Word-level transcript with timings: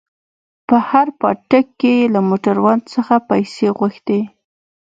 په 0.67 0.75
هر 0.89 1.07
پاټک 1.19 1.65
کښې 1.79 1.91
يې 1.99 2.05
له 2.13 2.19
موټروان 2.29 2.79
څخه 2.93 3.15
پيسې 3.29 3.67
غوښتې. 3.77 4.21